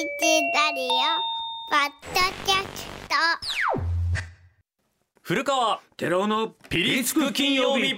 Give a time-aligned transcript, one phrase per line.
[0.00, 0.06] ラ
[0.74, 0.88] リオ
[1.68, 3.14] ポッドキャスト。
[5.20, 7.96] 古川寺尾のピリつく金曜日。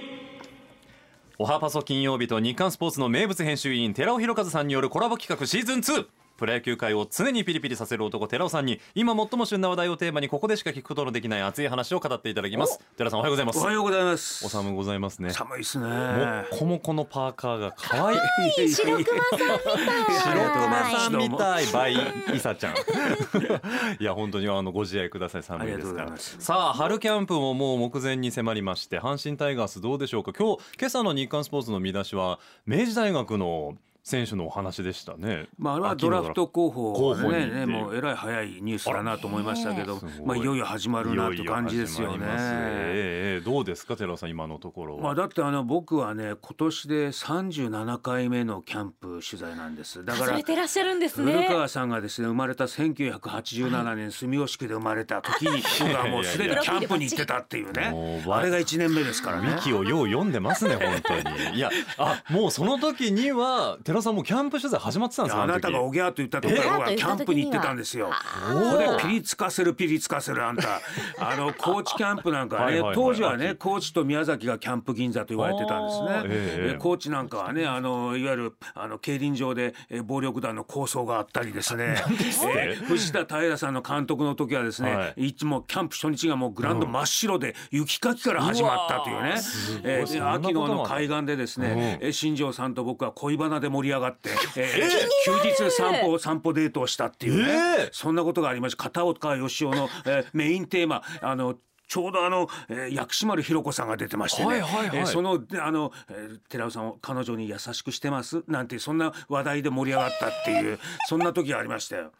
[1.38, 6.06] おはパソ金曜日と日刊スポーツの名物編集員寺尾博和さんによるコラボ企画シーズン2
[6.42, 12.80] プロ野球界を常にピリピリさせる男寺尾さんに今最も旬な話題をテーマにここでしか聞くことのできない熱い話を語っていただきます。
[12.96, 13.58] 寺尾さんおはようございます。
[13.60, 14.44] おはようございます。
[14.44, 15.30] お寒ございますね。
[15.30, 15.86] 寒いですね。
[15.86, 18.68] もっこもこのパーカーが可愛い。
[18.68, 20.18] 白熊さんみたい。
[20.18, 21.30] 白熊さんみい。
[21.30, 21.66] たい。
[21.66, 21.96] バイ
[22.34, 22.74] イサちゃん。
[24.02, 26.16] いや本当にあのご自愛ください寒いですから。
[26.16, 30.32] さあ春キャンプももう目前に迫りまして阪神タイガースどうでしょうか。
[30.36, 35.48] 今日今朝の日刊スポーツの見出しは明治大学の選手のお話でしたね。
[35.58, 36.48] まあ、あれはドラフト。
[36.48, 42.16] 候補候補にねねもうえらい早いニュースだなと思いましたけどいまあ、いよいよ始まるなって感じですよね。
[42.16, 43.40] いよいよええええ。
[43.44, 44.96] どうですか寺尾さん今のところ。
[44.96, 50.04] は、まあ、だってあの僕はね今年で37回目のキャンプ取材なんです。
[50.04, 59.54] だから数えてらっしゃるんです古ね川さんがですね生まれた1987年住吉区で生まれた時に僕はもう すでにキャンプに行ってたっていうもねうあれが1年目ですからね。
[59.54, 61.56] ミキをよう読んでますね本当に。
[61.56, 68.10] いやあもうその時には寺尾さんもキャンプ取材始まってたんですよあなたがおぎゃーと言った時から僕はキャンプに行ってたんですよ。
[68.50, 70.80] ここでピリつかせるピリつかせるあんた。
[71.20, 76.08] あの高知キャンプなんかね当時はね高知と宮崎がキャンプ銀座と言われてたんですね。
[76.24, 81.96] えええ高知なんかはねあのいわゆるあの競輪場でえ暴力団の抗争があったりですね。
[82.56, 85.34] えー藤田平さんの監督の時はですね、、はい。
[85.34, 89.34] つもキャンプ初日がもうグラウンド真っ白で雪かきから始まったというね。
[89.82, 92.06] えー秋のあの海岸でですね、うん。
[92.06, 94.90] えー新庄さんと僕は恋バナで盛り上がって、 えー
[95.24, 97.88] 休日散歩散歩デートをしたっていうね、えー。
[97.92, 98.82] そんなことがありました。
[98.82, 101.56] 片岡義雄の、えーメインテーマあの
[101.88, 104.98] ちょうどあの、えー薬師丸ひろ子さんが出てましてね、はいはいはい。
[104.98, 112.12] えーそのであの、えー寺尾さんを彼女に優しくしてますなんてそんな話題で盛り上がったっていうそんな時がありましたよ。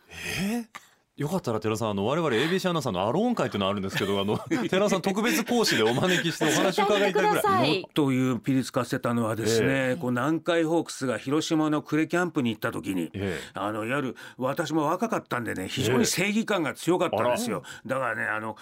[1.15, 1.91] よかったら寺尾さん。
[1.91, 4.39] あの我々 ABC アナウンサーのアローン会というのあるんですけどあの
[4.71, 7.33] 寺尾さん特別講師でお招きしてお話を伺いたいぐらい。
[7.33, 13.51] 教えてくださいというピリつかせたのはですね、えこう南海ホークスが広島の呉キャンプに行った時に、ええ。
[13.53, 18.56] あのいわゆる私も若かったんでね非常に正義感が強かったんですよ、だからねあの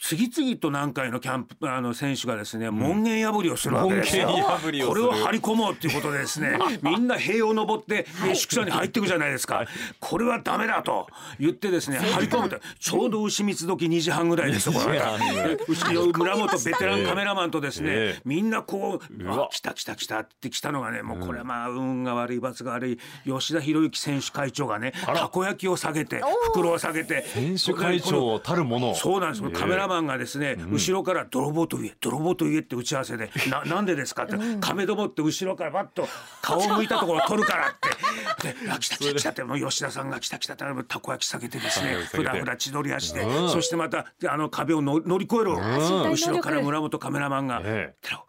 [0.00, 6.58] 次々と南海のキャンプあの選手がですね門限破りをするわけですよ、これを張り込もうっていうことでですね。
[6.82, 9.66] みんな塀を登ってえ宿舎に入っていくじゃないですか、
[9.98, 11.08] これはダメだと
[11.40, 18.20] 言ってですね張り込むとちょうど牛蜜時2時半ぐらいですよこれ2時半ぐらいで牛の村本ベテランカメラマンとですね、ええ。
[18.24, 28.94] みんなこうあ来た来た来たって来たのがねもうこれはまあ運が悪い罰が悪い吉田博之選手会長がねたこ焼きを下げて袋を下げて選手会長たるもの。
[28.94, 29.50] そうなんですよ。
[29.50, 36.08] カメラマンがですね、後ろから泥棒と言え泥棒と言えって打ち合わせで ななんでですかって亀どもって後ろからバッと
[36.42, 37.88] 顔を向いたところを撮るからって。
[38.42, 43.50] であ来た来た来たってもう吉田さんが来た来たってたこ焼き下げてですふらふら千鳥足で、うん。
[43.50, 46.10] そしてまたあの壁をの乗り越える、ん。
[46.10, 47.94] 後ろから村本カメラマンがえ。
[47.94, 48.28] え「寺尾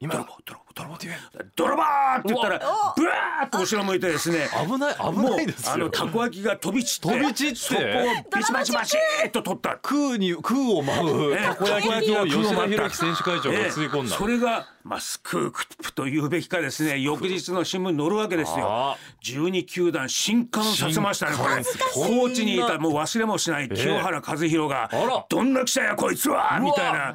[0.00, 1.18] 今泥棒泥棒泥棒」って言え
[1.56, 2.58] 泥棒って言ったら
[2.96, 5.72] ブワーッと後ろ向いてですね危ない危もうないですよ。
[5.72, 7.56] あのたこ焼きが飛び散って飛び散って。
[7.56, 9.78] そこをビチバチバチっと取った。
[9.82, 11.44] 空に空を舞うええ。
[11.44, 17.00] たこ焼きを吉田空を舞っ選手会長が吸い込んだ、ええそれが、まあ、スクープというべきかですね。
[17.00, 21.64] 翌日の新聞に載るわけですあよ12球団新刊させましたねこれ。
[21.92, 27.14] コーチにいたもう忘れもしない清原和博があら「どんな記者やこいつは!」みたいな。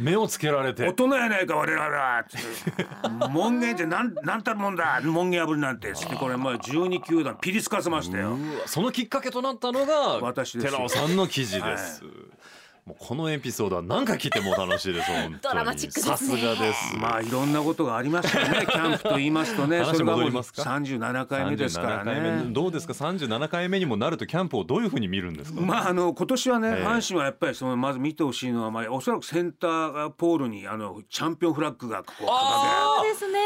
[0.00, 0.86] 目をつけられて。
[0.86, 2.24] 大人やないか我々は。
[3.28, 5.00] 門限ってなんなんたるもんだ。
[5.04, 8.36] 門限破りなんてつってこれまあ12球団ピリつかせましたよ。
[8.66, 12.02] そのきっかけとなったのが寺尾さんの記事です、
[12.86, 15.36] もうこのエピソードは何回聞いても楽しいです本当に。
[15.42, 16.16] ドラマチックですね。
[16.16, 16.96] さすがです。
[16.96, 19.78] まあいろんなことがありましたよね キャンプと言いますとね。
[19.78, 22.42] 話それがもう戻りますか37回目ですから37回目ね。
[22.52, 26.84] どうですか？37回目にもなるとキャンプをどういうふうに見るんですか、まああの今年はね、ええ。
[26.84, 32.36] 阪神はやっぱりそのまず見てほしいのは、まあ、おそらくセンターポールにあのチャンピオンフラッグがこう掲げら
[32.96, 33.38] そうれですね。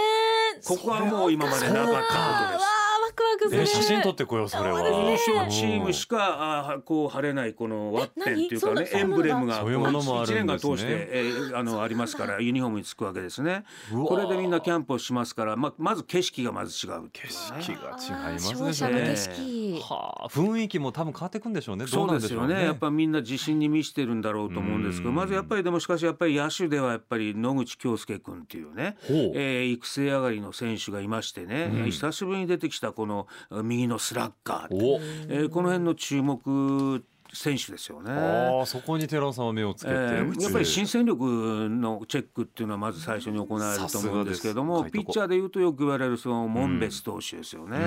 [0.61, 2.74] てここはもう今までなかったことわです。
[3.15, 3.63] クワクする。
[3.63, 4.81] え写真撮ってこようそれは。
[4.87, 5.19] 優ね。
[5.27, 10.73] 勝チームしかあこう貼れないこのワッペンっていうかねエンブレムがそういうものもあるんですね。
[10.73, 13.65] 1年間通して、えーあのありますからユニフォームにつくわけですね。
[13.93, 17.31] これでみんなキャンプをしますから、ままず景色がまず違う景ね
[17.61, 18.55] 色が違いますね。
[18.55, 19.81] 勝者の景色。
[19.83, 21.85] はあ雰囲気も多分変わってくんでしょうね。
[21.85, 22.65] どそうですよね。
[22.65, 25.17] やっぱみんな自信に満ちてるんだろうと思うんですけどうん。
[25.17, 31.91] まずやっぱりでもしかしやっぱり野手ではやっぱり野口恭介君っていうね、えー育成上がりの選手がいましてね、うん。
[31.91, 33.27] 久しぶりに出てきたこの
[33.63, 34.75] 右のスラッガーって。
[34.75, 35.01] お。
[35.33, 37.05] えーこの辺の注目
[37.35, 38.13] 選手ですよね。
[38.13, 41.25] ああそこに寺尾さんは目をつけて、えーやっぱり新戦力
[41.69, 47.79] のチェックっていうのはまず最初に行われると思うんですけれどもピッチャーでいうとよく言われるその門別投手ですよね。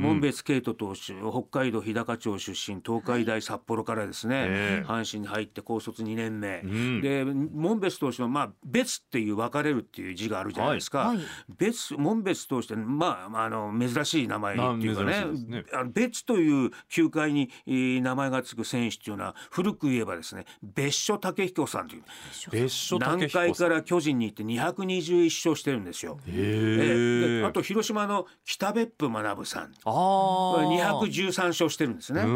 [0.00, 4.88] 門別慶斗投手北海道日高町出身東海大札幌からですね、ええ。
[4.88, 7.00] 阪神に入って高卒2年目、ん。
[7.00, 11.16] で門別投手はまあ別っていう分かれるっていう字があるじゃないですか、はい。
[11.16, 11.26] はい
[11.56, 15.10] 別門別投手ってまあまああの珍しい名前っていうかね。
[15.10, 15.64] まあ珍しいですね。
[15.92, 22.02] 別という球界に、えー名前がつく選手っていうのは古く言えばですね別所武彦さんという
[22.50, 23.44] 別所武南彦さん。
[23.46, 26.18] 海から巨人に行って221勝してるんですよ。
[26.26, 29.62] へえあと広島の北別府学さん。
[29.62, 32.22] ああ213勝してるんですね。
[32.22, 32.28] うん。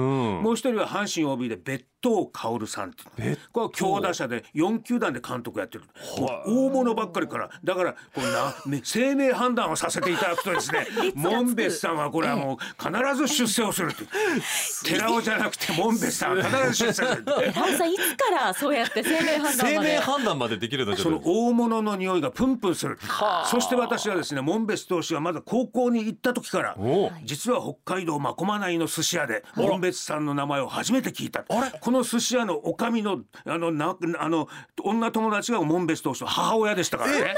[0.43, 5.85] もう一人は阪神 OB で別当薫さんって別これは強打者で4球団で監督やってる。
[6.47, 7.51] 大物ばっかりから。
[7.63, 14.05] だからこうなめ 生命判断をさせていただくとですね 門別さんはこれはもう必ず出世をするって
[14.85, 20.97] 寺尾じゃなくて門別さんは必ず出世する寺 尾さんいつからそうやって生命判断生命まで判断までできるの？
[20.97, 22.99] その大物の匂いがプンプンする。
[23.51, 31.45] そして私はですね門別投手がまだ高校に行った時からお実は北海道真駒内の寿司屋で門別さんの名前を初めて聞いた。
[31.45, 34.49] この寿司屋のおかみのあのなあの
[34.83, 37.35] 女友達が門別投手の母親でしたからね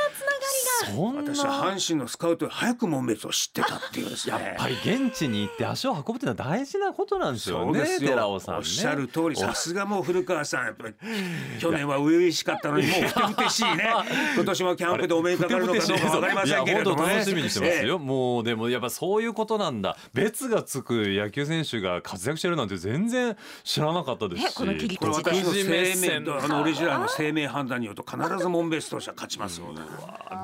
[0.85, 1.35] そんな。
[1.35, 4.35] 私は阪神のスカウトより早く門別を知ってたっていうですね。
[4.35, 8.11] やっぱり現地に行って足を運ぶっていうのは大事なことなんですよねそうですよ。
[8.11, 8.59] 寺尾さんね。
[8.59, 10.95] おっしゃる通りさすがもう古川さんやっぱり
[11.59, 13.93] 去年は初々しかったのにもうふてぶてしいね。
[14.35, 17.07] 今年もキャンプでお目にかかるのかどうかわかりませんけれどもね。
[17.07, 19.97] いや本当楽しみにしてますよ、もうでもやっぱそういうことなんだ。
[20.13, 24.45] 別がつく野球選手が活躍してるなんて全然知らなかったですし。
[24.45, 29.67] ねこの切りこれ口私の生線命あのオリジナルの生命判断によると必ず門別投手は勝ちますよ、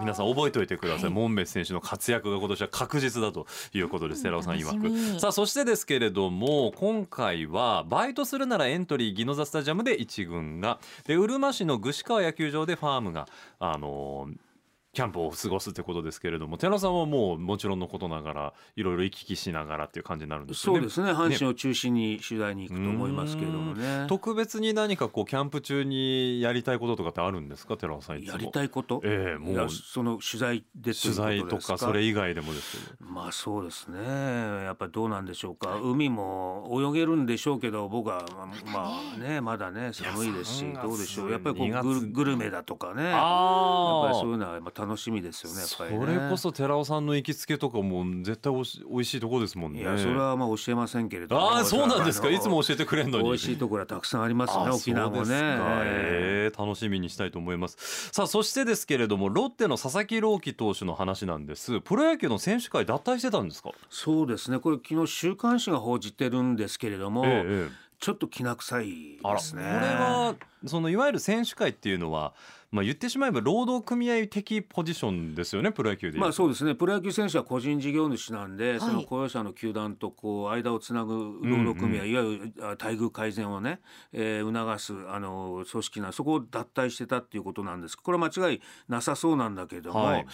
[0.00, 10.78] 皆さん覚えておいてください、門別選手の活躍が今年は確実だということです寺尾さん曰くさあそしてですけれども今回はバイトするならエントリー宜野座スタジアムで1軍が。
[11.04, 13.26] でうるま市の串川野球場でファームが
[13.58, 14.49] あのー
[14.92, 20.80] キャンプを過ごすってことですけれども寺尾さんはもうもちろんのことながらいろいろ行き来しながらっていう感じになるんですよね。
[20.80, 21.12] そうですね。
[21.12, 24.06] 阪神を中心に取材に行くと思いますけれどもね。
[24.08, 27.76] 特別に何かこうキャンプ中にやりたいこととかってあるんですか？
[27.76, 29.70] 寺尾さんやりたいこと、ええもう。
[29.70, 34.00] その取材で取材とかそれ以外でもですけどまあそうですね。
[34.00, 35.78] やっぱりどうなんでしょうか？
[35.80, 41.30] 海も泳げるんでしょうけど僕はままあねまだね寒いですしどうでしょ3う？
[41.30, 43.04] やっぱりこ月うグルグルメだとかね。
[43.04, 46.06] やっあぱりそういうのはやっぱ楽しみですよねやっぱりね。
[46.06, 49.80] それこそ寺尾さんの行きつけとかも絶対おし美味しいとこですもんね。
[49.80, 51.52] いやそれはまあ教えませんけれども。
[51.52, 52.30] ああそうなんですか。
[52.30, 53.24] いつも教えてくれるのに。
[53.24, 55.28] 美味しいところはたくさんありますよねあ沖縄もね。
[55.32, 58.10] えー楽しみにしたいと思います。
[58.12, 61.80] さあそしてですけれどもロッテの佐々木朗希投手の話なんです。
[61.80, 63.70] プロ野球の選手会脱退してたんですか？
[63.88, 64.58] そうですね。
[64.58, 67.90] これ昨日週刊誌が報じてるんですけれども、ええええ。
[68.00, 69.62] ちょっときな臭いですね。
[69.62, 70.34] れは
[70.66, 72.34] そのいわゆる選手会っていうのは、
[72.70, 76.74] まあ、言ってしまえば労働組合的ポジションですよねプロ野球でまあそうですね。
[76.74, 78.80] プロ野球選手は個人事業主なんで、い。
[78.80, 83.80] その雇用者の球団とこう間をつなぐ労働組合、いわゆるあ待遇改善をね、
[84.12, 87.96] えー促すあの組織なそこを脱退してたっていうことなんです。
[87.96, 90.26] これは間違いなさそうなんだけれども、はい。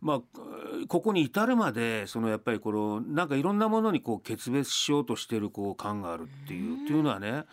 [0.00, 0.20] まあ
[0.88, 7.44] ここに至るまでそのやっぱりこのなんかいろんなものにこう決別しようとしてるこう感があるっていうっていうのはね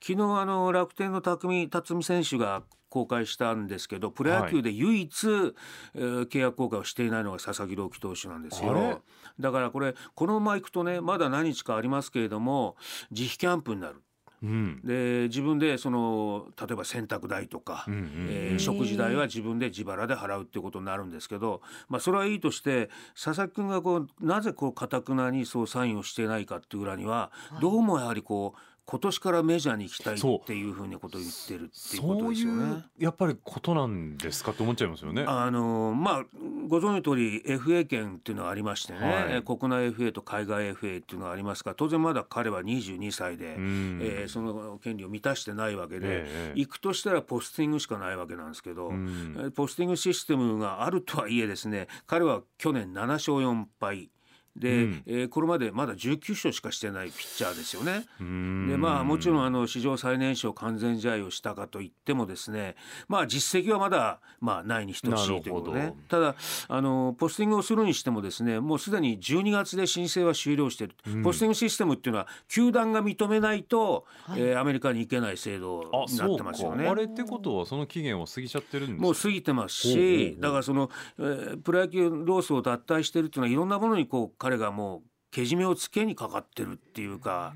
[0.00, 5.28] 昨日あの楽天の匠辰巳選手が公開したんですけどプロ野球で唯一、
[5.94, 9.02] えー契約更改をしていないのが佐々木朗希投手なんですよ。
[9.38, 12.76] だからこれこのままいくとねまだ何日かありますけれども
[13.10, 14.02] 自費キャンプになる。
[14.42, 14.80] うん。
[14.84, 28.60] で自分でその例えば洗濯代とか、うんうんえー食事代は自分で自腹で払うっていうことになるんですけど、まあ、それはいいとして佐々木君がこうなぜこう堅くなにそうサインをしていないかっていう裏には、どうもやはりこう
[28.90, 33.04] 今年からメジャーに行きたいっていうふうなことを言ってるっていうことですよねう。
[33.04, 35.24] やっぱりことなんですかって思っちゃいますよね。
[35.28, 36.24] あのまあ
[36.66, 48.92] ご存知の通り FA 権っていうのがありましてね、はいえー国内 FA と海外 FA っていうのがありますが当然まだ彼は22歳で、んえーその権利を満たしてないわけで、ええ行くとしたらポスティングしかないわけなんですけど、
[49.54, 54.10] ポスティングシステムがあるとはいえですね彼は去年7勝4敗。
[54.56, 55.02] で、うん。
[55.06, 58.04] えーこれまでまだ19勝しかしてないピッチャーですよね。
[58.20, 58.68] うん。
[58.68, 62.74] でまあもちろんあの史上最年少完全試合をしたかといってもですね
[63.08, 65.94] まあ実績はまだまあないに等しいということね。
[66.08, 66.34] ただ
[66.68, 76.86] あのポスティングをするにしてもですねもうすでに12月で申請は終了している、ポスティングシステムっていうのは球団が認めないと、えーアメリカに行けない制度になってますよね。
[76.86, 80.40] あれってことはその期限は過ぎちゃってるんですかもう過ぎてますしう。
[80.42, 87.54] だからその、えープロ野球ロースを脱退してるっていうのはいろんなものにこう彼がもうけじめをつけにかかってるっていうか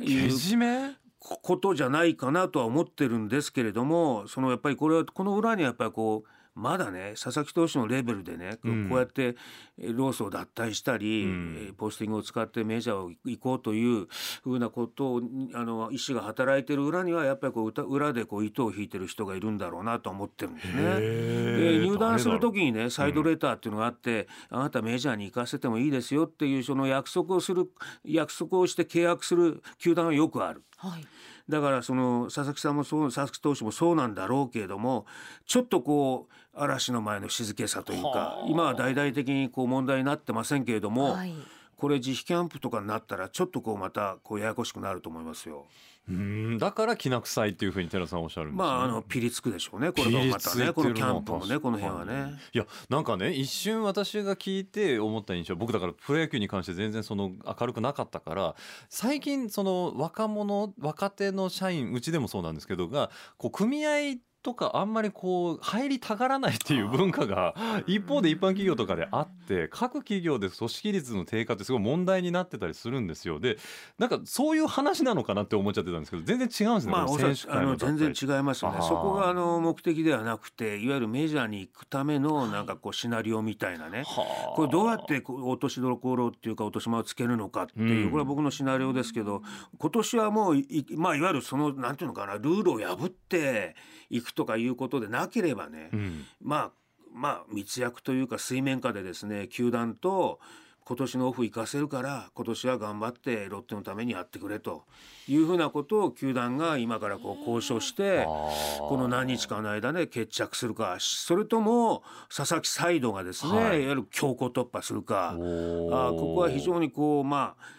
[0.00, 0.90] けじめ？
[1.18, 9.36] ことじゃないかなとは思ってるんですけれどもそのやっぱりこれはこの裏にはやっぱりこうまだね佐々木投手のレベルでね、うんこうやって
[9.78, 14.06] えーロースを脱退したり、うんえーポスティングを使ってメジャーを行こうという
[14.42, 15.20] ふうなことを
[15.54, 20.82] あの意思が働いてる裏にはやっぱりこう歌裏でこう糸を引いてる人がいるんだろうなと思ってるんですね。
[21.00, 27.70] で入団する時にねサイドレターっていうのがあって、あなたメジャーに行かせてもいいですよっていうその約束をする
[28.04, 30.64] 約束をして契約する球団はよくある。
[30.76, 31.06] はい。
[31.48, 35.06] だからその佐々木さんもそう佐々木投手もそうなんだろうけれども
[35.46, 41.34] ちょっとこう嵐の前の静けさというかはあ今は大々的にこう問題になってませんけれども、はい。
[41.78, 45.64] これ自費キャンプとかになったらちょっとこうまたこうややこしくなると思いますよ。
[46.08, 52.32] うんだからきな臭いっていうふうに寺さんおっしゃるんですねまああのピリつくでしょうねこれがまたねこのキャンプもねこの辺はね。
[52.52, 58.56] いやなんかね一瞬私が聞いて思った印象僕だからプロ野球に関して全然その明るくなかったから
[58.88, 64.16] 最近その若者若手の社員うちでもそうなんですけどがこう組合
[64.48, 67.54] とかあんまりこう入りたがらないっていう文化が
[67.86, 73.58] 一方で一般企業とかであって各企業で組織率の低下ってすごい問題になってたりするんですよで
[73.98, 89.42] なんかそういう話なのかなって思っちゃってたんですけど全然違うんですね、まあ、あの全然違いますよねそこがあの目的ではなくていわゆるメジャーに行くためのなんかこうシナリオみたいなね、はあこれどうやって落としどころっていうか落とし前をつけるのかっていう、うんこれは僕のシナリオですけど
[89.78, 93.74] 今年はもういいまあいわゆるそのなんていうのかなルールを破って
[94.10, 96.24] いくとかいうことでなければね、うん。
[96.40, 96.70] まあ
[97.12, 100.40] まあ密約というか水面下でですね球団と
[100.88, 104.84] 今年のオフ行かせるから今年は頑張ってロッテのためにやってくれと
[105.26, 112.02] いうふうなことを球団が今からこう交渉してこの何日かの間で決着するかそれとも
[112.34, 113.82] 佐々木サイドがですね、はい。
[113.82, 117.77] い、わゆる強行突破するかあここは非常にこうまあ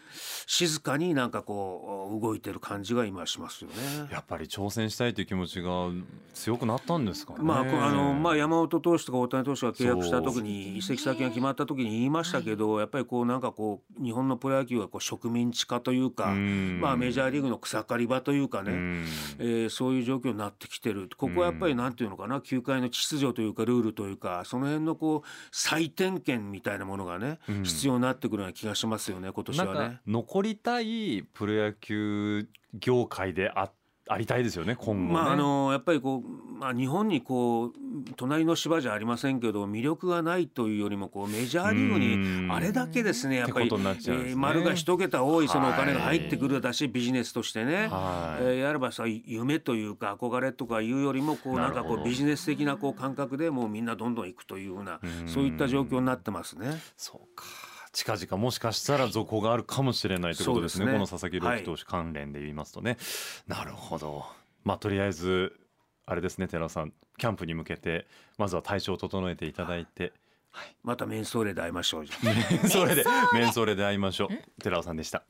[0.52, 3.76] 静かになんかこう動いてる感じが今しますよね。
[4.12, 5.90] やっぱり挑戦したいという気持ちが
[6.34, 7.40] 強くなったんですかね。
[7.44, 19.06] まあ、あのまあ、山本投手とか大谷投手が契約した時に移籍先が決まった時に言いましたけど、やっぱりこうなんかこう日本のプロ野球はこう植民地化というか、うんまあ、メジャーリーグの草刈り場というかね、うん
[19.38, 30.00] えーそういう状況になってきてるここはやっぱりなんていうのかな球界の秩序というかルールというかその辺のこう再点検みたいなものがね、うん必要になってくるような気がしますよね今年はね。
[30.40, 33.72] 残りたいプロ野球業界であ
[34.12, 35.14] ありたいですよね今後ね。
[35.14, 37.72] まああのやっぱりこう、まあ、日本にこう
[38.16, 56.82] 隣の芝じゃありませんけど魅力がないというよりもこうメジャーリーグうんにあれだけですねやっぱりねえー丸が一桁多いそのお金がはい入ってくるだし、ビジネスとしてね、はいえーやればさ夢というか憧れとかいうよりもこうなんかこうビジネス的なこう感覚でもうみんなどんどん行くというようなそういった状況になってますね。
[56.96, 57.44] そうか。
[57.92, 60.86] 近々もしかしたら続行があるかもしれないということですね。
[60.86, 62.98] ねこの佐々木朗希投手関連で言いますとね。
[63.48, 64.26] なるほど。
[64.64, 65.54] まあとりあえず
[66.06, 70.14] あれですね寺尾さんキャンプに向けてまずは体調を整えていただいて。
[70.84, 72.16] またメンソーレで会いましょうじゃ
[72.66, 74.62] あそれでメンソーレで会いましょう。
[74.62, 75.24] 寺尾さんでした。